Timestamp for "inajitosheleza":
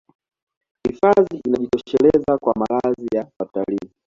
1.47-2.37